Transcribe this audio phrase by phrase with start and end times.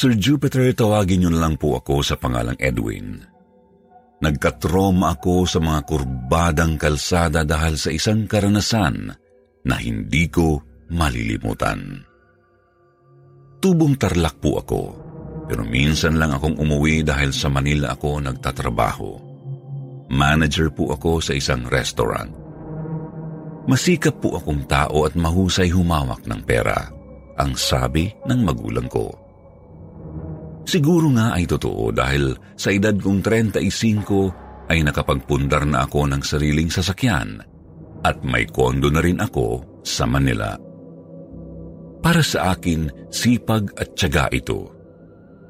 [0.00, 3.20] Sir Jupiter, tawagin niyo lang po ako sa pangalang Edwin.
[4.24, 9.12] Nagkatroma ako sa mga kurbadang kalsada dahil sa isang karanasan
[9.60, 10.56] na hindi ko
[10.88, 12.00] malilimutan.
[13.60, 14.82] Tubong tarlak po ako,
[15.44, 19.10] pero minsan lang akong umuwi dahil sa Manila ako nagtatrabaho.
[20.08, 22.32] Manager po ako sa isang restaurant.
[23.68, 26.88] Masikap po akong tao at mahusay humawak ng pera,
[27.36, 29.28] ang sabi ng magulang ko.
[30.64, 36.70] Siguro nga ay totoo dahil sa edad kong 35 ay nakapagpundar na ako ng sariling
[36.70, 37.42] sasakyan
[38.06, 40.56] at may kondo na rin ako sa Manila.
[42.00, 44.72] Para sa akin, sipag at tiyaga ito.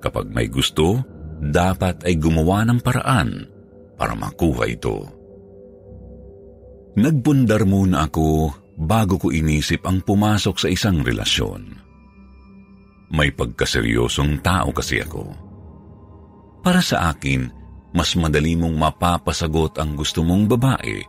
[0.03, 0.99] Kapag may gusto,
[1.39, 3.47] dapat ay gumawa ng paraan
[3.95, 5.07] para makuha ito.
[6.99, 11.90] Nagbundar muna ako bago ko inisip ang pumasok sa isang relasyon.
[13.11, 15.27] May pagkaseryosong tao kasi ako.
[16.63, 17.51] Para sa akin,
[17.91, 21.03] mas madali mong mapapasagot ang gusto mong babae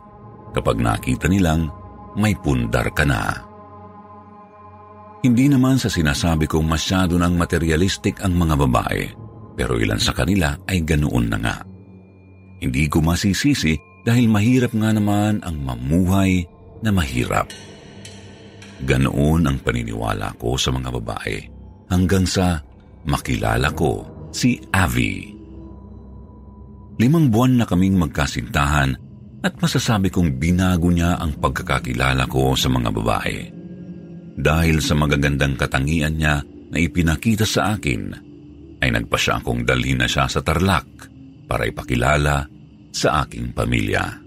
[0.50, 1.70] kapag nakita nilang
[2.18, 3.22] may pundar ka na.
[5.22, 9.02] Hindi naman sa sinasabi kong masyado ng materialistic ang mga babae,
[9.54, 11.56] pero ilan sa kanila ay ganoon na nga.
[12.58, 16.42] Hindi ko masisisi dahil mahirap nga naman ang mamuhay
[16.82, 17.46] na mahirap.
[18.82, 21.51] Ganoon ang paniniwala ko sa mga babae
[21.92, 22.64] hanggang sa
[23.04, 25.28] makilala ko si Avi.
[26.96, 28.96] Limang buwan na kaming magkasintahan
[29.42, 33.38] at masasabi kong binago niya ang pagkakakilala ko sa mga babae.
[34.32, 36.40] Dahil sa magagandang katangian niya
[36.72, 38.02] na ipinakita sa akin,
[38.80, 40.88] ay nagpa siya akong dalhin na siya sa Tarlac
[41.44, 42.48] para ipakilala
[42.94, 44.22] sa aking pamilya.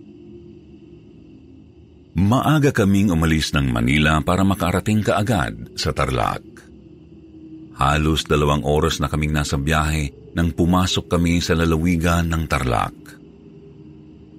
[2.15, 6.54] Maaga kaming umalis ng Manila para makarating kaagad sa Tarlac.
[7.75, 12.95] Halos dalawang oras na kaming nasa biyahe nang pumasok kami sa lalawigan ng Tarlac.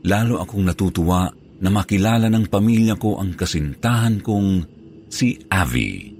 [0.08, 1.28] Lalo akong natutuwa
[1.60, 4.64] na makilala ng pamilya ko ang kasintahan kong
[5.12, 6.16] si Avi.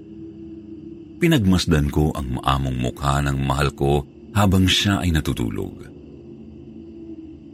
[1.17, 4.05] Pinagmasdan ko ang maamong mukha ng mahal ko
[4.37, 5.89] habang siya ay natutulog.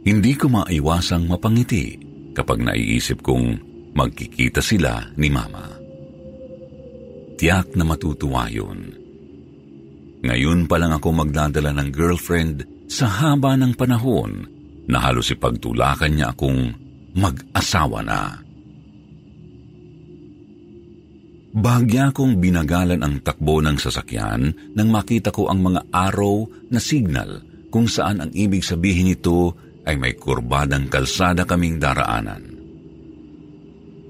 [0.04, 1.96] Hindi ko maiwasang mapangiti
[2.36, 3.46] kapag naiisip kong
[3.96, 5.72] magkikita sila ni Mama.
[7.40, 9.03] Tiyak na matutuwa yun
[10.24, 14.48] ngayon pa lang ako magdadala ng girlfriend sa haba ng panahon
[14.88, 16.72] na halos ipagtulakan niya akong
[17.12, 18.40] mag-asawa na.
[21.54, 26.42] Bahagya kong binagalan ang takbo ng sasakyan nang makita ko ang mga araw
[26.72, 29.54] na signal kung saan ang ibig sabihin nito
[29.86, 32.42] ay may kurbadang kalsada kaming daraanan.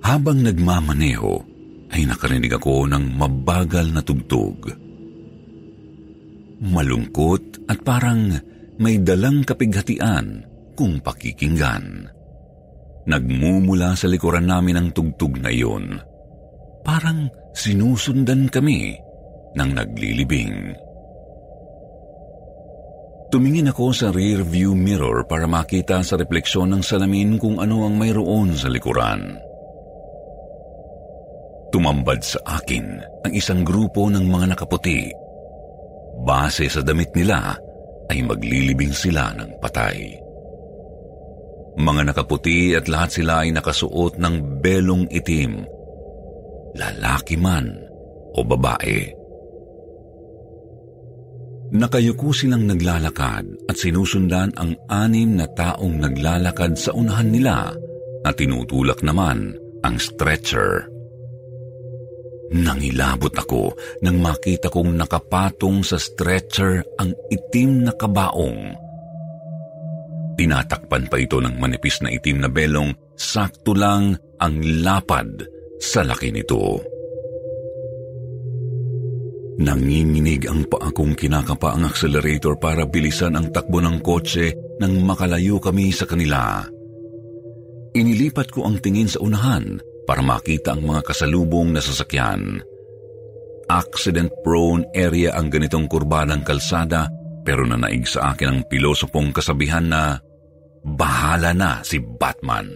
[0.05, 1.33] Habang nagmamaneho,
[1.95, 4.84] ay nakarinig ako ng mabagal na tugtog
[6.65, 8.33] malungkot at parang
[8.81, 10.43] may dalang kapighatian
[10.75, 12.11] kung pakikinggan.
[13.05, 16.01] Nagmumula sa likuran namin ang tugtog na iyon.
[16.81, 18.97] Parang sinusundan kami
[19.55, 20.73] ng naglilibing.
[23.29, 27.99] Tumingin ako sa rear view mirror para makita sa refleksyon ng salamin kung ano ang
[27.99, 29.37] mayroon sa likuran.
[31.75, 35.24] Tumambad sa akin ang isang grupo ng mga nakaputi
[36.25, 37.53] Base sa damit nila
[38.09, 40.17] ay maglilibing sila ng patay.
[41.75, 45.69] Mga nakaputi at lahat sila ay nakasuot ng belong itim.
[46.75, 47.71] lalaki man
[48.35, 49.15] o babae.
[51.75, 57.75] Nakayuko silang naglalakad at sinusundan ang anim na taong naglalakad sa unahan nila
[58.23, 60.87] na tinutulak naman ang stretcher.
[62.53, 63.73] Nangilabot ako
[64.05, 68.77] nang makita kong nakapatong sa stretcher ang itim na kabaong.
[70.35, 75.47] Tinatakpan pa ito ng manipis na itim na belong, sakto lang ang lapad
[75.79, 76.83] sa laki nito.
[79.55, 84.51] Nanginginig ang paa kong kinakapa ang accelerator para bilisan ang takbo ng kotse
[84.83, 86.67] nang makalayo kami sa kanila.
[87.95, 92.61] Inilipat ko ang tingin sa unahan para makita ang mga kasalubong na sasakyan.
[93.65, 97.09] Accident-prone area ang ganitong kurba ng kalsada
[97.45, 100.17] pero nanaig sa akin ang pilosopong kasabihan na
[100.85, 102.69] bahala na si Batman.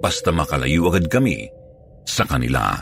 [0.00, 1.48] Basta makalayo agad kami
[2.04, 2.80] sa kanila.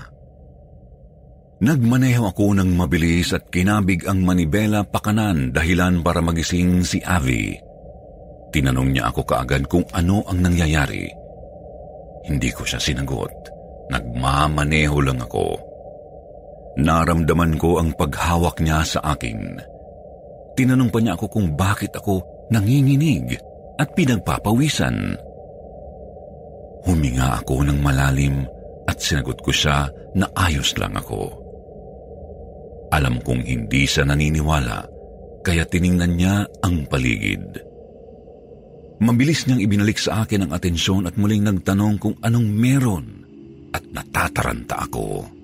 [1.59, 7.59] Nagmaneho ako ng mabilis at kinabig ang manibela pakanan dahilan para magising si Avi.
[8.55, 11.11] Tinanong niya ako kaagad kung ano ang nangyayari.
[12.31, 13.58] Hindi ko siya sinagot.
[13.88, 15.56] Nagmamaneho lang ako.
[16.79, 19.58] Naramdaman ko ang paghawak niya sa akin.
[20.55, 22.23] Tinanong pa niya ako kung bakit ako
[22.55, 23.35] nanginginig
[23.79, 25.17] at pinagpapawisan.
[26.87, 28.46] Huminga ako ng malalim
[28.87, 31.35] at sinagot ko siya na ayos lang ako.
[32.94, 34.87] Alam kong hindi siya naniniwala,
[35.44, 37.44] kaya tiningnan niya ang paligid.
[38.99, 43.18] Mabilis niyang ibinalik sa akin ang atensyon at muling nagtanong kung anong meron
[43.79, 45.39] at natataranta ako.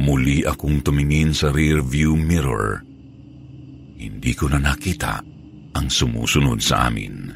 [0.00, 2.84] Muli akong tumingin sa rear view mirror.
[3.96, 5.24] Hindi ko na nakita
[5.76, 7.32] ang sumusunod sa amin.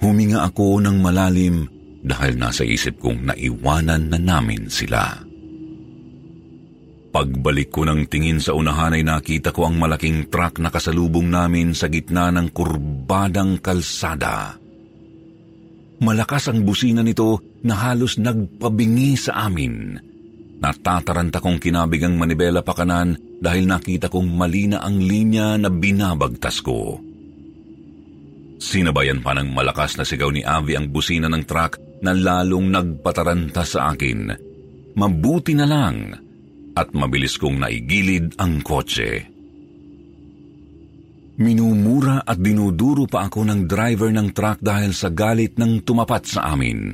[0.00, 1.68] Huminga ako ng malalim
[2.00, 5.20] dahil nasa isip kong naiwanan na namin sila.
[7.10, 11.74] Pagbalik ko ng tingin sa unahan ay nakita ko ang malaking truck na kasalubong namin
[11.74, 14.59] sa gitna ng kurbadang kalsada.
[16.00, 20.00] Malakas ang busina nito na halos nagpabingi sa amin.
[20.60, 25.72] Natataranta kong kinabig ang manibela pa kanan dahil nakita kong mali na ang linya na
[25.72, 27.00] binabagtas ko.
[28.60, 33.64] Sinabayan pa ng malakas na sigaw ni Avi ang busina ng truck na lalong nagpataranta
[33.64, 34.36] sa akin.
[35.00, 36.12] Mabuti na lang
[36.76, 39.29] at mabilis kong naigilid ang kotse.
[41.40, 46.52] Minumura at dinuduro pa ako ng driver ng truck dahil sa galit ng tumapat sa
[46.52, 46.92] amin.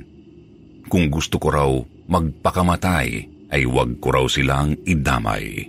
[0.87, 1.70] Kung gusto ko raw
[2.06, 3.08] magpakamatay,
[3.50, 5.66] ay wag ko raw silang idamay.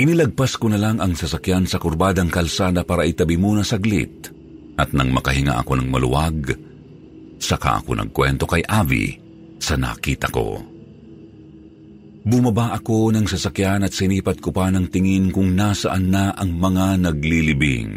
[0.00, 4.32] Inilagpas ko na lang ang sasakyan sa kurbadang kalsada para itabi muna saglit
[4.80, 6.56] at nang makahinga ako ng maluwag,
[7.36, 9.12] saka ako nagkwento kay Avi
[9.60, 10.77] sa nakita ko.
[12.28, 17.08] Bumaba ako ng sasakyan at sinipat ko pa ng tingin kung nasaan na ang mga
[17.08, 17.90] naglilibing.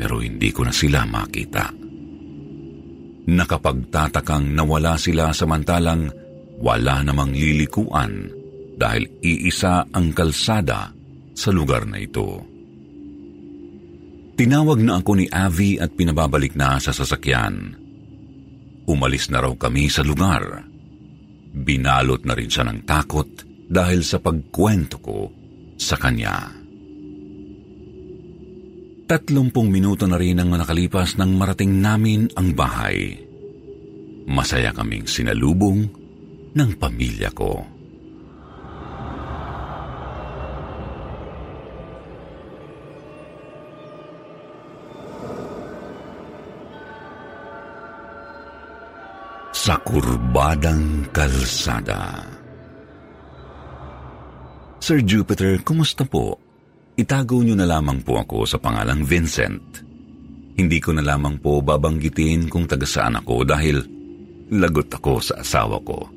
[0.00, 1.68] Pero hindi ko na sila makita.
[3.28, 6.08] Nakapagtatakang nawala sila samantalang
[6.64, 8.32] wala namang lilikuan
[8.80, 10.88] dahil iisa ang kalsada
[11.36, 12.48] sa lugar na ito.
[14.40, 17.76] Tinawag na ako ni Avi at pinababalik na sa sasakyan.
[18.88, 20.73] Umalis na raw kami sa lugar
[21.54, 23.30] Binalot na rin siya ng takot
[23.70, 25.30] dahil sa pagkwento ko
[25.78, 26.50] sa kanya.
[29.04, 33.14] Tatlumpung minuto na rin ang nakalipas nang marating namin ang bahay.
[34.24, 35.86] Masaya kaming sinalubong
[36.56, 37.73] ng pamilya ko.
[49.64, 52.20] Sa kurbadang kalsada.
[54.76, 56.36] Sir Jupiter, kumusta po?
[57.00, 59.80] Itago niyo na lamang po ako sa pangalang Vincent.
[60.60, 63.80] Hindi ko na lamang po babanggitin kung taga saan ako dahil
[64.52, 66.12] lagot ako sa asawa ko.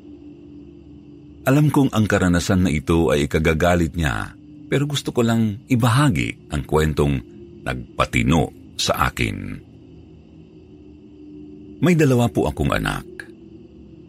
[1.48, 4.36] Alam kong ang karanasan na ito ay ikagagalit niya
[4.68, 7.16] pero gusto ko lang ibahagi ang kwentong
[7.64, 9.56] nagpatino sa akin.
[11.80, 13.18] May dalawa po akong anak.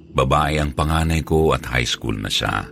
[0.09, 2.65] Babae ang panganay ko at high school na siya.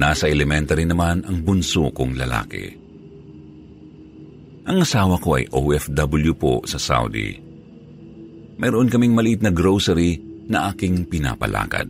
[0.00, 2.66] Nasa elementary naman ang bunso kong lalaki.
[4.68, 7.36] Ang asawa ko ay OFW po sa Saudi.
[8.60, 10.20] Meron kaming maliit na grocery
[10.52, 11.88] na aking pinapalakad.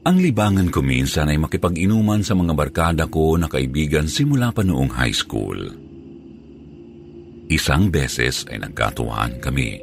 [0.00, 4.88] Ang libangan ko minsan ay makipag-inuman sa mga barkada ko na kaibigan simula pa noong
[4.96, 5.60] high school.
[7.52, 9.76] Isang beses ay nagkatuwaan kami.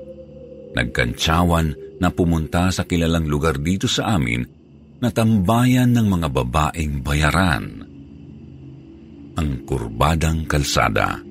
[0.74, 4.46] Nagkantsawan na pumunta sa kilalang lugar dito sa amin
[4.98, 7.66] na tambayan ng mga babaeng bayaran.
[9.38, 11.22] Ang kurbadang kalsada.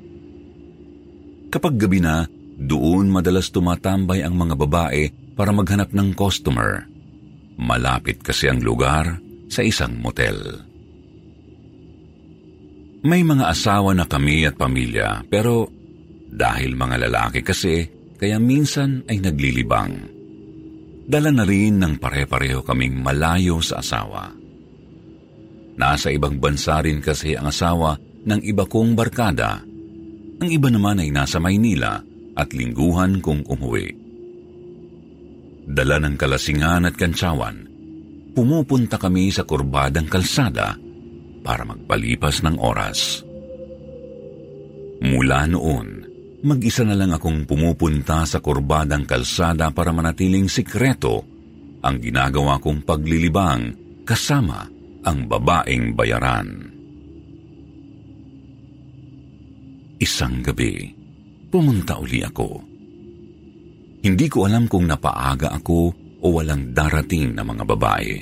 [1.50, 6.86] Kapag gabi na, doon madalas tumatambay ang mga babae para maghanap ng customer.
[7.58, 9.18] Malapit kasi ang lugar
[9.50, 10.38] sa isang motel.
[13.06, 15.70] May mga asawa na kami at pamilya pero
[16.26, 20.15] dahil mga lalaki kasi kaya minsan ay naglilibang.
[21.06, 24.34] Dala na rin ng pare-pareho kaming malayo sa asawa.
[25.78, 27.94] Nasa ibang bansa rin kasi ang asawa
[28.26, 29.62] ng iba kong barkada.
[30.42, 32.02] Ang iba naman ay nasa Maynila
[32.34, 33.88] at lingguhan kong umuwi.
[35.66, 37.70] Dala ng kalasingan at kantsawan,
[38.34, 40.74] pumupunta kami sa kurbadang kalsada
[41.46, 43.22] para magpalipas ng oras.
[45.06, 45.95] Mula noon,
[46.46, 51.26] mag-isa na lang akong pumupunta sa kurbadang kalsada para manatiling sikreto
[51.82, 53.74] ang ginagawa kong paglilibang
[54.06, 54.62] kasama
[55.02, 56.48] ang babaeng bayaran.
[59.98, 60.86] Isang gabi,
[61.50, 62.48] pumunta uli ako.
[64.06, 65.78] Hindi ko alam kung napaaga ako
[66.22, 68.14] o walang darating na mga babae.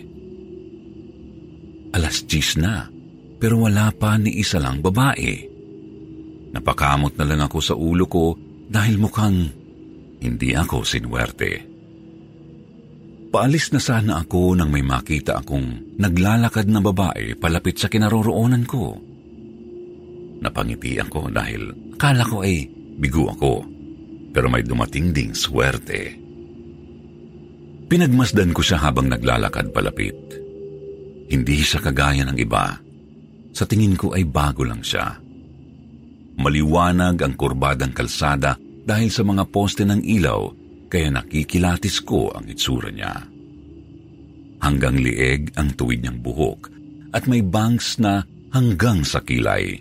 [1.92, 2.88] Alas 10 na
[3.36, 5.53] pero wala pa ni isa lang babae.
[6.54, 8.38] Napakamot na lang ako sa ulo ko
[8.70, 9.50] dahil mukhang
[10.22, 11.74] hindi ako sinwerte.
[13.34, 18.94] Paalis na sana ako nang may makita akong naglalakad na babae palapit sa kinaroroonan ko.
[20.38, 23.66] Napangiti ako dahil akala ko ay bigo ako,
[24.30, 26.14] pero may dumating ding swerte.
[27.90, 30.14] Pinagmasdan ko siya habang naglalakad palapit.
[31.26, 32.78] Hindi siya kagaya ng iba.
[33.50, 35.23] Sa tingin ko ay bago lang siya.
[36.34, 40.50] Maliwanag ang kurbadang kalsada dahil sa mga poste ng ilaw
[40.90, 43.14] kaya nakikilatis ko ang itsura niya.
[44.62, 46.70] Hanggang lieg ang tuwid niyang buhok
[47.14, 49.78] at may bangs na hanggang sa kilay.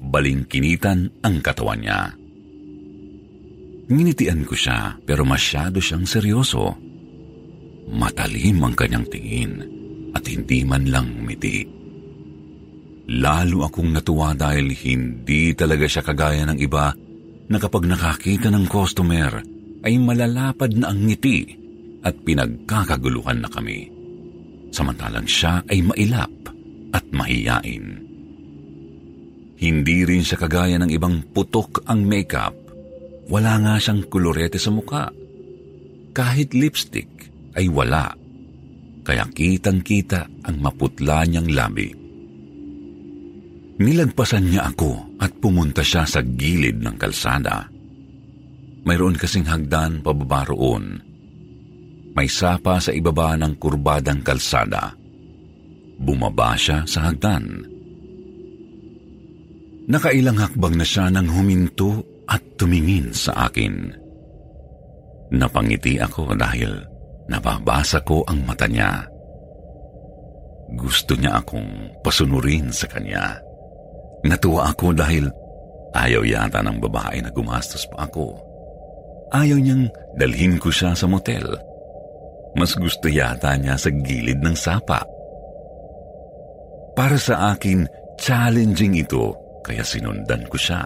[0.00, 2.00] Balingkinitan ang katawan niya.
[3.90, 6.76] Nginitian ko siya pero masyado siyang seryoso.
[7.90, 9.52] Matalim ang kanyang tingin
[10.14, 11.79] at hindi man lang umiti.
[13.10, 16.94] Lalo akong natuwa dahil hindi talaga siya kagaya ng iba
[17.50, 19.42] na kapag nakakita ng customer
[19.82, 21.58] ay malalapad na ang ngiti
[22.06, 23.90] at pinagkakaguluhan na kami.
[24.70, 26.30] Samantalang siya ay mailap
[26.94, 27.86] at mahiyain.
[29.58, 32.54] Hindi rin siya kagaya ng ibang putok ang makeup.
[33.26, 35.10] Wala nga siyang kolorete sa muka.
[36.14, 37.10] Kahit lipstick
[37.58, 38.14] ay wala.
[39.02, 41.99] Kaya kitang-kita ang maputla niyang labi.
[43.80, 47.64] Nilagpasan niya ako at pumunta siya sa gilid ng kalsada.
[48.84, 51.00] Mayroon kasing hagdan pababa roon.
[52.12, 54.92] May sapa sa ibaba ng kurbadang kalsada.
[55.96, 57.64] Bumaba siya sa hagdan.
[59.88, 63.96] Nakailang hakbang na siya nang huminto at tumingin sa akin.
[65.32, 66.84] Napangiti ako dahil
[67.32, 69.08] nababasa ko ang mata niya.
[70.76, 73.49] Gusto niya akong pasunurin sa kanya.
[74.26, 75.26] Natuwa ako dahil
[75.96, 78.36] ayaw yata ng babae na gumastos pa ako.
[79.30, 81.46] Ayaw niyang dalhin ko siya sa motel.
[82.58, 85.06] Mas gusto yata niya sa gilid ng sapa.
[86.98, 87.86] Para sa akin,
[88.18, 90.82] challenging ito kaya sinundan ko siya.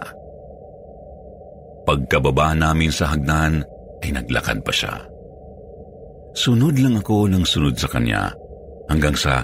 [1.85, 3.65] Pagkababa namin sa hagdan
[4.05, 4.95] ay naglakad pa siya.
[6.35, 8.29] Sunod lang ako ng sunod sa kanya
[8.91, 9.41] hanggang sa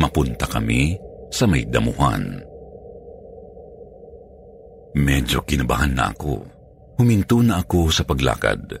[0.00, 0.98] mapunta kami
[1.30, 2.42] sa may damuhan.
[4.96, 6.42] Medyo kinabahan na ako.
[6.98, 8.76] Huminto na ako sa paglakad.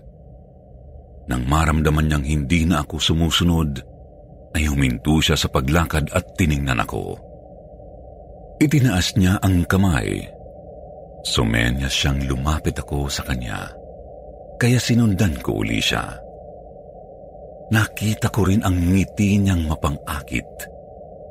[1.30, 3.70] Nang maramdaman niyang hindi na ako sumusunod,
[4.58, 7.14] ay huminto siya sa paglakad at tiningnan ako.
[8.58, 10.26] Itinaas niya ang kamay.
[11.22, 13.70] Sumenyas siyang lumapit ako sa kanya.
[14.60, 16.04] Kaya sinundan ko uli siya.
[17.70, 20.48] Nakita ko rin ang ngiti niyang mapangakit.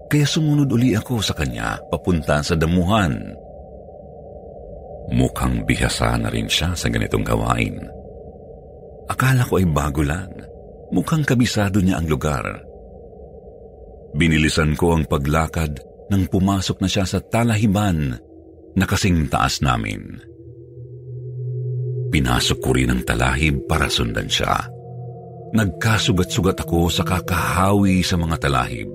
[0.10, 3.36] Kaya sumunod uli ako sa kanya papunta sa damuhan.
[5.10, 7.82] Mukhang bihasa na rin siya sa ganitong gawain.
[9.10, 10.30] Akala ko ay bago lang.
[10.94, 12.46] Mukhang kabisado niya ang lugar.
[14.14, 18.18] Binilisan ko ang paglakad nang pumasok na siya sa talahiban
[18.74, 20.18] na kasing taas namin.
[22.10, 24.66] Pinasok ko rin ang talahib para sundan siya.
[25.54, 28.90] Nagkasugat-sugat ako sa kakahawi sa mga talahib.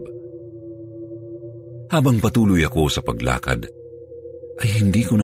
[1.91, 3.71] Habang patuloy ako sa paglakad,
[4.63, 5.24] ay hindi ko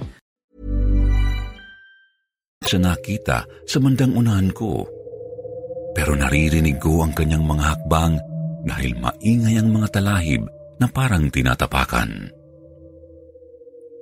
[2.71, 4.87] Siya nakita sa mandang unahan ko.
[5.91, 8.15] Pero naririnig ko ang kanyang mga hakbang
[8.63, 10.47] dahil maingay ang mga talahib
[10.79, 12.31] na parang tinatapakan.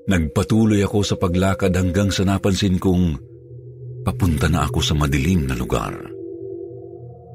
[0.05, 3.17] Nagpatuloy ako sa paglakad hanggang sa napansin kong
[4.05, 5.97] papunta na ako sa madilim na lugar.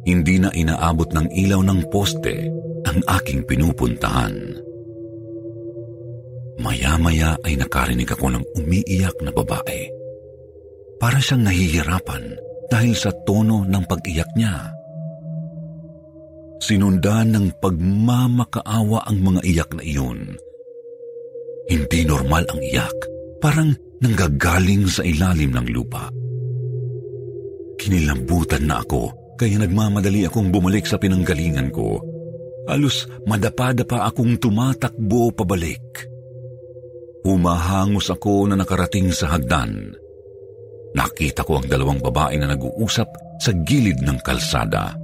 [0.06, 2.46] Hindi na inaabot ng ilaw ng poste
[2.86, 4.54] ang aking pinupuntahan.
[6.62, 10.03] Maya-maya ay nakarinig ako ng umiiyak na babae.
[10.98, 12.24] Para siyang nahihirapan
[12.70, 14.72] dahil sa tono ng pag-iyak niya.
[16.64, 20.32] Sinundan ng pagmamakaawa ang mga iyak na iyon.
[21.68, 22.98] Hindi normal ang iyak,
[23.40, 26.08] parang nanggagaling sa ilalim ng lupa.
[27.76, 32.00] Kinilambutan na ako, kaya nagmamadali akong bumalik sa pinanggalingan ko.
[32.64, 35.84] Halos madapa-dapa akong tumatakbo pabalik.
[37.24, 39.96] Humahangos ako na nakarating sa hagdan.
[40.94, 43.08] Nakita ko ang dalawang babae na nag-uusap
[43.42, 44.94] sa gilid ng kalsada.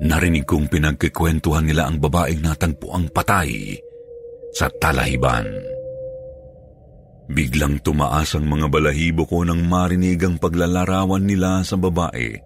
[0.00, 3.78] Narinig kong pinagkikwentuhan nila ang babaeng natagpo ang patay
[4.56, 5.46] sa talahiban.
[7.24, 12.36] Biglang tumaas ang mga balahibo ko nang marinig ang paglalarawan nila sa babae.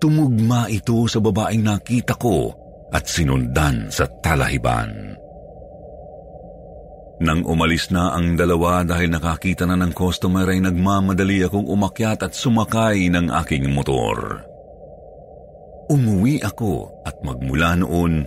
[0.00, 2.56] Tumugma ito sa babaeng nakita ko
[2.88, 5.19] at sinundan sa talahiban.
[7.20, 12.32] Nang umalis na ang dalawa dahil nakakita na ng customer ay nagmamadali akong umakyat at
[12.32, 14.40] sumakay ng aking motor.
[15.92, 18.24] Umuwi ako at magmula noon,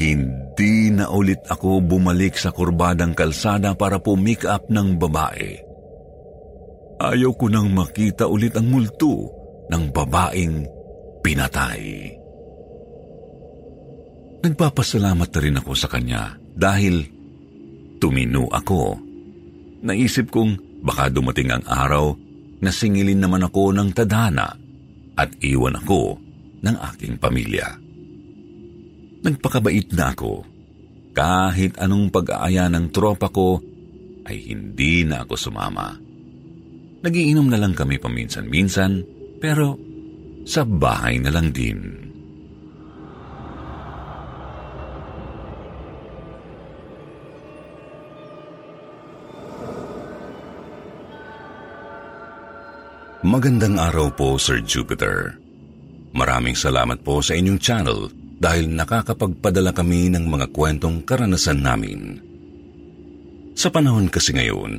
[0.00, 5.60] hindi na ulit ako bumalik sa kurbadang kalsada para pumick up ng babae.
[6.96, 9.28] Ayaw ko nang makita ulit ang multo
[9.68, 10.64] ng babaeng
[11.20, 12.12] pinatay.
[14.40, 17.15] Nagpapasalamat na rin ako sa kanya dahil
[17.98, 18.98] tumino ako.
[19.86, 22.14] Naisip kong baka dumating ang araw
[22.60, 24.48] na singilin naman ako ng tadhana
[25.16, 26.16] at iwan ako
[26.62, 27.76] ng aking pamilya.
[29.26, 30.44] Nagpakabait na ako.
[31.16, 33.58] Kahit anong pag-aaya ng tropa ko
[34.28, 35.96] ay hindi na ako sumama.
[37.00, 39.02] Nagiinom na lang kami paminsan-minsan
[39.40, 39.78] pero
[40.46, 42.05] sa bahay na lang din.
[53.26, 55.34] Magandang araw po, Sir Jupiter.
[56.14, 58.06] Maraming salamat po sa inyong channel
[58.38, 62.22] dahil nakakapagpadala kami ng mga kwentong karanasan namin.
[63.58, 64.78] Sa panahon kasi ngayon,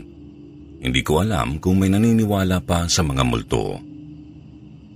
[0.80, 3.84] hindi ko alam kung may naniniwala pa sa mga multo.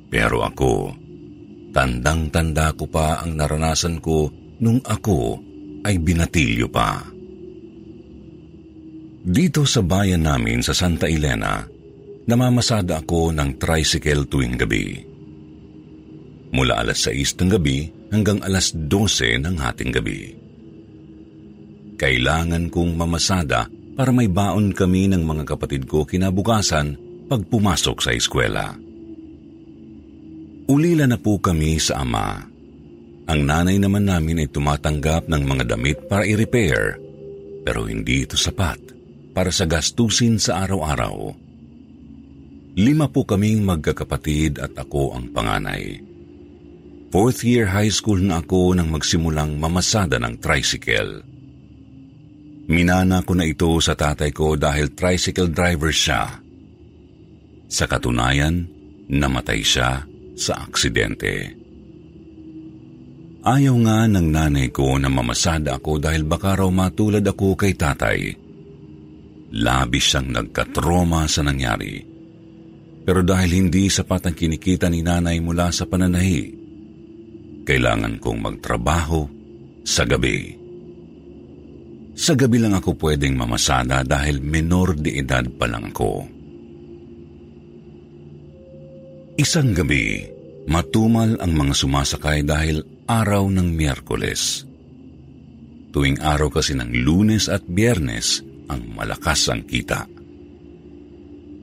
[0.08, 0.96] Pero ako,
[1.76, 4.32] tandang-tanda ko pa ang naranasan ko
[4.64, 5.44] nung ako
[5.84, 7.04] ay binatilyo pa.
[9.28, 11.68] Dito sa bayan namin sa Santa Elena,
[12.32, 15.04] namamasada ako ng tricycle tuwing gabi.
[16.56, 20.22] Mula alas 6 ng gabi hanggang alas 12 ng hating gabi.
[22.00, 23.68] Kailangan kong mamasada
[24.00, 26.96] para may baon kami ng mga kapatid ko kinabukasan
[27.28, 28.76] pag pumasok sa eskwela.
[30.72, 32.48] Ulila na po kami sa ama.
[33.28, 36.96] Ang nanay naman namin ay tumatanggap ng mga damit para i-repair
[37.62, 38.80] pero hindi ito sapat
[39.32, 41.51] para sa gastusin sa araw-araw.
[42.72, 46.00] Lima po kaming magkakapatid at ako ang panganay.
[47.12, 51.20] Fourth year high school na ako nang magsimulang mamasada ng tricycle.
[52.72, 56.40] Minana ko na ito sa tatay ko dahil tricycle driver siya.
[57.68, 58.64] Sa katunayan,
[59.12, 60.08] namatay siya
[60.40, 61.52] sa aksidente.
[63.44, 68.32] Ayaw nga ng nanay ko na mamasada ako dahil baka raw matulad ako kay tatay.
[69.52, 72.11] Labis siyang nagkatroma sa nangyari.
[73.02, 76.54] Pero dahil hindi sapat ang kinikita ni nanay mula sa pananahi,
[77.66, 79.22] kailangan kong magtrabaho
[79.82, 80.58] sa gabi.
[82.14, 86.30] Sa gabi lang ako pwedeng mamasada dahil menor de edad pa lang ako.
[89.42, 90.22] Isang gabi,
[90.70, 94.70] matumal ang mga sumasakay dahil araw ng Miyerkules.
[95.90, 100.06] Tuwing araw kasi ng lunes at biyernes ang malakas ang kita.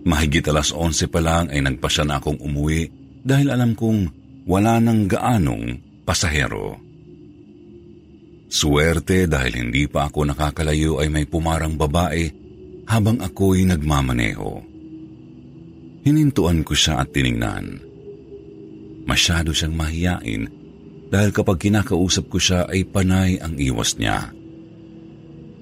[0.06, 2.86] Mahigit alas 11 pa lang ay nagpasya na akong umuwi
[3.24, 4.06] dahil alam kong
[4.46, 6.80] wala nang gaanong pasahero.
[8.48, 12.24] Swerte dahil hindi pa ako nakakalayo ay may pumarang babae
[12.88, 14.64] habang ako'y nagmamaneho.
[16.08, 17.84] Hinintuan ko siya at tiningnan.
[19.04, 20.42] Masyado siyang mahiyain
[21.12, 24.32] dahil kapag kinakausap ko siya ay panay ang iwas niya.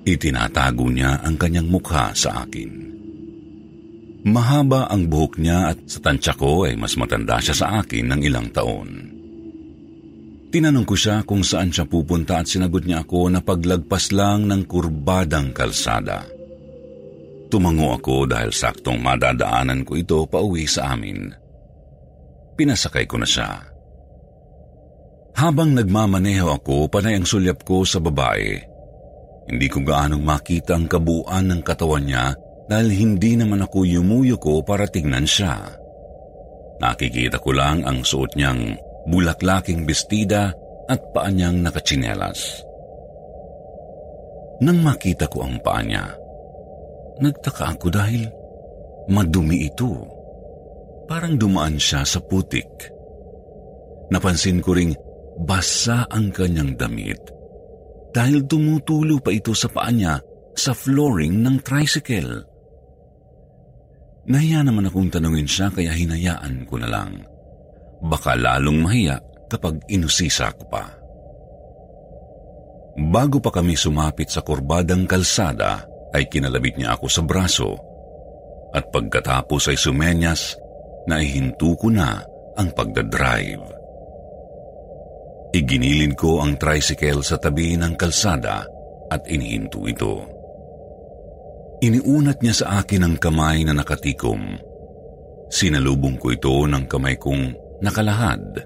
[0.07, 2.87] Itinatago niya ang kanyang mukha sa akin.
[4.27, 8.21] Mahaba ang buhok niya at sa tansya ko ay mas matanda siya sa akin ng
[8.27, 8.91] ilang taon.
[10.51, 14.67] Tinanong ko siya kung saan siya pupunta at sinagot niya ako na paglagpas lang ng
[14.67, 16.27] kurbadang kalsada.
[17.47, 21.31] Tumango ako dahil saktong madadaanan ko ito pauwi sa amin.
[22.59, 23.63] Pinasakay ko na siya.
[25.39, 28.59] Habang nagmamaneho ako, panay ang sulyap ko sa babae.
[29.47, 32.35] Hindi ko gaanong makita ang kabuuan ng katawan niya
[32.67, 35.55] dahil hindi naman ako yumuyuko para tingnan siya.
[36.83, 38.77] Nakikita ko lang ang suot niyang
[39.09, 40.53] bulaklaking bestida
[40.91, 42.67] at paa niyang nakatsinelas.
[44.61, 46.05] Nang makita ko ang paa niya,
[47.23, 48.29] nagtaka ako dahil
[49.09, 49.93] madumi ito.
[51.07, 52.91] Parang dumaan siya sa putik.
[54.11, 54.91] Napansin ko ring
[55.39, 57.21] basa ang kanyang damit
[58.11, 60.17] dahil tumutulo pa ito sa paa niya
[60.57, 62.56] sa flooring ng tricycle.
[64.27, 67.23] Nahiya naman akong tanungin siya kaya hinayaan ko na lang.
[68.03, 70.85] Baka lalong mahiya kapag inusisa ko pa.
[72.97, 75.85] Bago pa kami sumapit sa kurbadang kalsada,
[76.17, 77.77] ay kinalabit niya ako sa braso
[78.73, 80.57] at pagkatapos ay sumenyas
[81.05, 82.25] na ihinto ko na
[82.57, 83.65] ang pagdadrive.
[85.53, 88.65] Iginilin ko ang tricycle sa tabi ng kalsada
[89.13, 90.36] at inihinto ito.
[91.85, 94.57] Iniunat niya sa akin ang kamay na nakatikom.
[95.53, 97.53] Sinalubong ko ito ng kamay kong
[97.85, 98.65] nakalahad.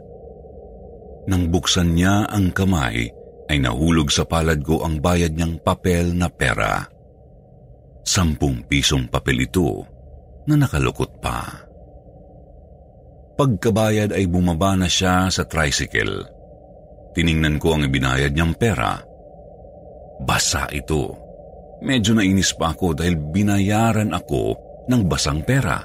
[1.27, 3.11] Nang buksan niya ang kamay,
[3.51, 6.87] ay nahulog sa palad ko ang bayad niyang papel na pera.
[8.07, 9.85] Sampung pisong papel ito
[10.47, 11.67] na nakalukot pa.
[13.35, 16.41] Pagkabayad ay bumaba na siya sa tricycle
[17.11, 19.03] Tiningnan ko ang ibinayad niyang pera.
[20.23, 21.30] Basa ito.
[21.81, 25.81] Medyo nainis pa ako dahil binayaran ako ng basang pera.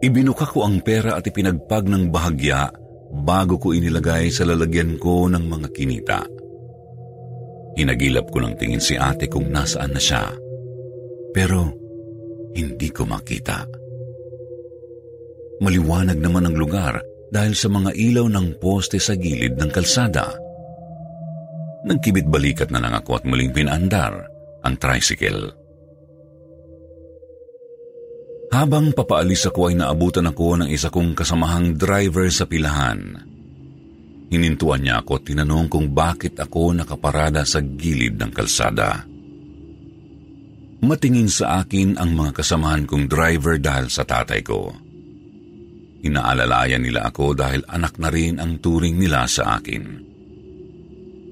[0.00, 2.72] Ibinuka ko ang pera at ipinagpag ng bahagya
[3.12, 6.20] bago ko inilagay sa lalagyan ko ng mga kinita.
[7.76, 10.24] Hinagilap ko ng tingin si ate kung nasaan na siya.
[11.36, 11.76] Pero
[12.56, 13.68] hindi ko makita.
[15.60, 20.32] Maliwanag naman ang lugar dahil sa mga ilaw ng poste sa gilid ng kalsada.
[21.84, 24.35] Nagkibit balikat na lang ako at muling pinandar
[24.66, 25.54] ang tricycle.
[28.50, 33.20] Habang papaalis ako ay naabutan ako ng isa kong kasamahang driver sa pilahan.
[34.26, 39.06] Hinintuan niya ako at tinanong kung bakit ako nakaparada sa gilid ng kalsada.
[40.82, 44.70] Matingin sa akin ang mga kasamahan kong driver dahil sa tatay ko.
[46.06, 50.05] Inaalalayan nila ako dahil anak na rin ang turing nila sa akin.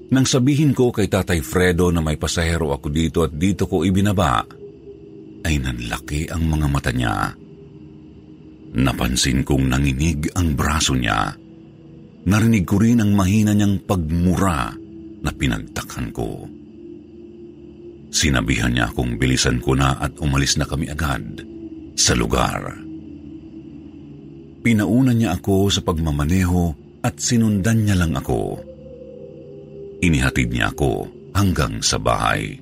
[0.05, 4.45] Nang sabihin ko kay Tatay Fredo na may pasahero ako dito at dito ko ibinaba,
[5.45, 7.33] ay nanlaki ang mga mata niya.
[8.75, 11.33] Napansin kong nanginig ang braso niya.
[12.25, 14.73] Narinig ko rin ang mahina niyang pagmura
[15.21, 16.49] na pinagtakhan ko.
[18.09, 21.45] Sinabihan niya akong bilisan ko na at umalis na kami agad
[21.93, 22.77] sa lugar.
[24.65, 26.73] Pinauna niya ako sa pagmamaneho
[27.05, 28.57] at sinundan niya lang ako.
[30.03, 32.59] Inihatid niya ako hanggang sa bahay.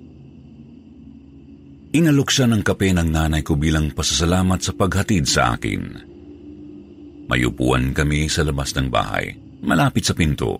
[1.94, 5.82] Inalok siya ng kape ng nanay ko bilang pasasalamat sa paghatid sa akin.
[7.30, 10.58] Mayupuan kami sa labas ng bahay, malapit sa pinto.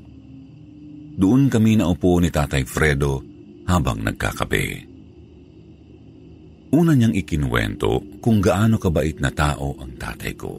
[1.18, 3.22] Doon kami naupo ni Tatay Fredo
[3.66, 4.94] habang nagkakape.
[6.74, 10.54] Una niyang ikinuwento kung gaano kabait na tao ang tatay ko.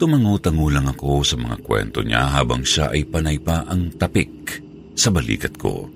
[0.00, 4.63] Tumango-tango lang ako sa mga kwento niya habang siya ay panay pa ang tapik
[4.94, 5.90] sa balikat ko.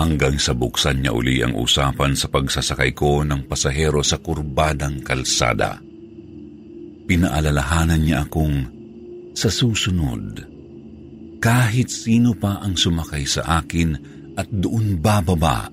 [0.00, 5.76] hanggang sa buksan niya uli ang usapan sa pagsasakay ko ng pasahero sa kurbadang kalsada.
[7.04, 8.64] Pinaalalahanan niya akong
[9.36, 10.40] sa susunod,
[11.36, 13.92] kahit sino pa ang sumakay sa akin
[14.40, 15.68] at doon bababa,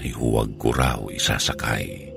[0.00, 2.10] ay huwag ko raw isasakay.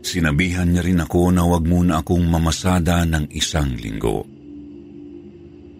[0.00, 4.24] Sinabihan niya rin ako na huwag muna akong mamasada ng isang linggo.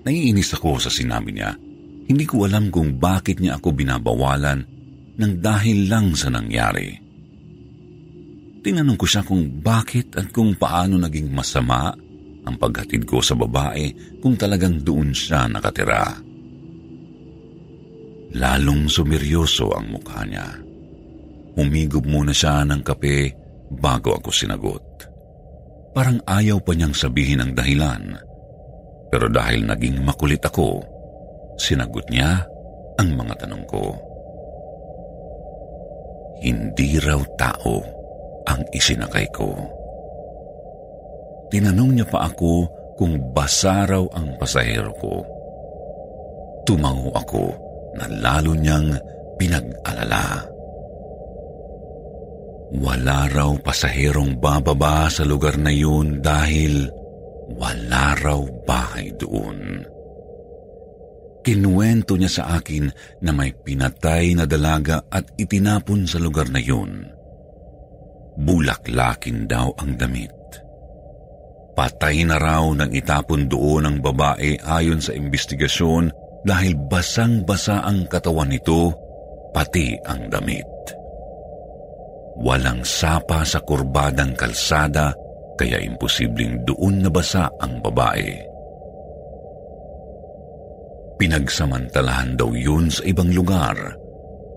[0.05, 1.53] Naiinis ako sa sinabi niya.
[2.11, 4.61] Hindi ko alam kung bakit niya ako binabawalan
[5.21, 6.97] ng dahil lang sa nangyari.
[8.61, 11.93] Tinanong ko siya kung bakit at kung paano naging masama
[12.45, 16.17] ang paghatid ko sa babae kung talagang doon siya nakatira.
[18.37, 20.49] Lalong sumiryoso ang mukha niya.
[21.59, 23.35] Humigop muna siya ng kape
[23.75, 24.87] bago ako sinagot.
[25.91, 28.30] Parang ayaw pa niyang sabihin ang dahilan.
[29.11, 30.81] Pero dahil naging makulit ako,
[31.59, 32.46] sinagot niya
[32.96, 33.85] ang mga tanong ko.
[36.40, 37.75] Hindi raw tao
[38.49, 39.51] ang isinakay ko.
[41.51, 42.53] Tinanong niya pa ako
[42.96, 45.14] kung basa raw ang pasahero ko.
[46.64, 47.44] Tumango ako
[47.99, 48.94] na lalo niyang
[49.35, 50.46] pinag-alala.
[52.70, 56.87] Wala raw pasaherong bababa sa lugar na yun dahil
[57.57, 59.87] wala raw bahay doon.
[61.41, 62.93] Kinuwento niya sa akin
[63.25, 67.09] na may pinatay na dalaga at itinapon sa lugar na yun.
[68.37, 70.37] Bulaklakin daw ang damit.
[71.73, 76.13] Patay na raw nang itapon doon ang babae ayon sa investigasyon
[76.45, 78.93] dahil basang-basa ang katawan nito,
[79.57, 80.69] pati ang damit.
[82.41, 85.13] Walang sapa sa kurbadang kalsada
[85.61, 88.33] kaya imposibleng doon nabasa ang babae.
[91.20, 93.77] Pinagsamantalahan daw yun sa ibang lugar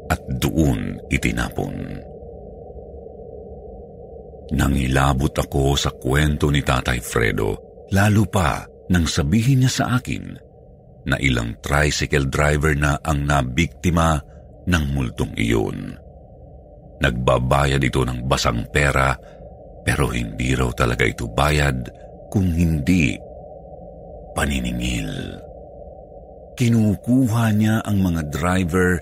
[0.07, 1.75] at doon itinapon.
[4.55, 10.39] Nangilabot ako sa kwento ni Tatay Fredo, lalo pa nang sabihin niya sa akin
[11.03, 14.23] na ilang tricycle driver na ang nabiktima
[14.63, 15.99] ng multong iyon.
[17.03, 19.11] Nagbabayad ito ng basang pera
[19.83, 21.91] pero hindi raw talaga ito bayad
[22.31, 23.19] kung hindi
[24.33, 25.39] paniningil.
[26.57, 28.97] Kinukuha niya ang mga driver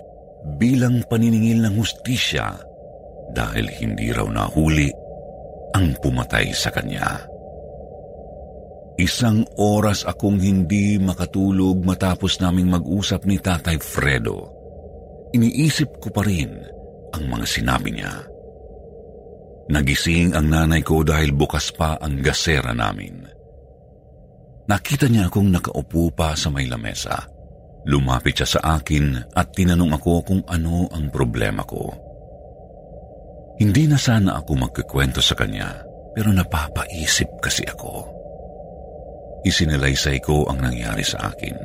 [0.57, 2.57] bilang paniningil ng hustisya
[3.31, 4.91] dahil hindi raw nahuli
[5.71, 7.23] ang pumatay sa kanya.
[8.99, 14.51] Isang oras akong hindi makatulog matapos naming mag-usap ni Tatay Fredo.
[15.31, 16.53] Iniisip ko pa rin
[17.15, 18.30] ang mga sinabi niya.
[19.71, 23.23] Nagising ang nanay ko dahil bukas pa ang gasera namin.
[24.67, 27.15] Nakita niya akong nakaupo pa sa may lamesa.
[27.87, 31.87] Lumapit siya sa akin at tinanong ako kung ano ang problema ko.
[33.63, 38.05] Hindi na sana ako magkikwento sa kanya pero napapaisip kasi ako.
[39.47, 41.57] Isinalaysay ko ang nangyari sa akin.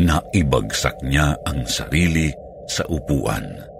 [0.00, 2.32] Naibagsak niya ang sarili
[2.66, 3.76] sa upuan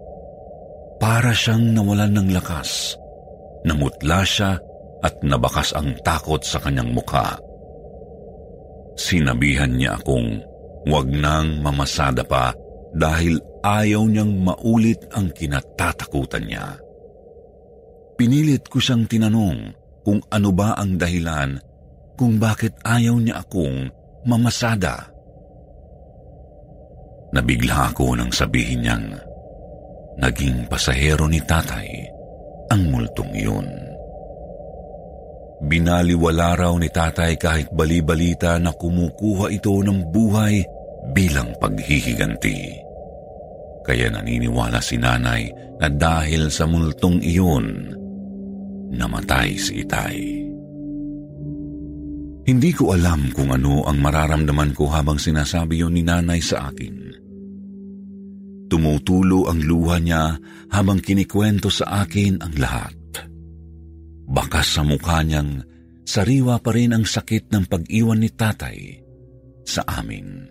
[0.97, 2.97] para siyang nawalan ng lakas.
[3.67, 4.55] Namutla siya
[5.03, 7.35] at nabakas ang takot sa kanyang mukha.
[8.97, 10.41] Sinabihan niya akong
[10.87, 12.55] huwag nang mamasada pa
[12.95, 16.79] dahil ayaw niyang maulit ang kinatatakutan niya.
[18.17, 19.75] Pinilit ko siyang tinanong
[20.07, 21.59] kung ano ba ang dahilan
[22.17, 23.93] kung bakit ayaw niya akong
[24.25, 25.13] mamasada.
[27.37, 29.13] Nabigla ako nang sabihin niyang,
[30.17, 32.16] naging pasahero ni tatay
[32.71, 33.69] ang multong iyon.
[35.67, 40.61] Binaliwala raw ni tatay kahit bali-balita na kumukuha ito ng buhay
[41.17, 42.85] bilang paghihiganti.
[43.87, 45.49] Kaya naniniwala si nanay
[45.81, 47.67] na dahil sa multong iyon,
[48.93, 50.47] namatay si itay.
[52.47, 57.06] Hindi ko alam kung ano ang mararamdaman ko habang sinasabi yon ni nanay sa akin.
[58.67, 60.35] Tumutulo ang luha niya
[60.75, 62.99] habang kinikwento sa akin ang lahat.
[64.27, 65.63] Bakas sa mukha niyang
[66.03, 68.79] sariwa pa rin ang sakit ng pag-iwan ni tatay
[69.63, 70.51] sa amin.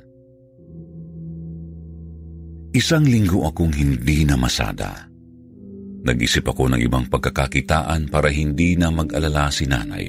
[2.75, 5.07] Isang linggo akong hindi na masada.
[6.05, 10.07] Nag-isip ako ng ibang pagkakakitaan para hindi na mag-alala si nanay.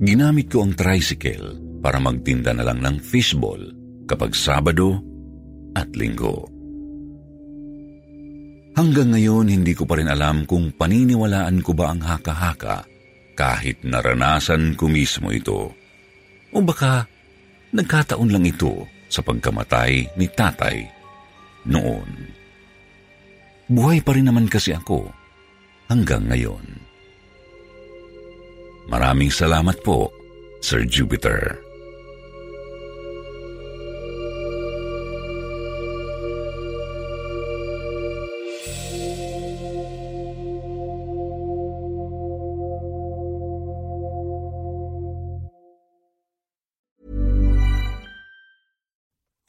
[0.00, 3.60] Ginamit ko ang tricycle para magtinda na lang ng fishball
[4.04, 5.00] kapag Sabado
[5.76, 6.59] at Linggo.
[8.80, 12.88] Hanggang ngayon hindi ko pa rin alam kung paniniwalaan ko ba ang haka-haka
[13.36, 15.76] kahit naranasan ko mismo ito.
[16.48, 17.04] O baka
[17.76, 20.88] nagkataon lang ito sa pagkamatay ni tatay
[21.68, 22.08] noon.
[23.68, 25.12] Buhay pa rin naman kasi ako
[25.92, 26.64] hanggang ngayon.
[28.88, 30.08] Maraming salamat po,
[30.64, 31.60] Sir Jupiter.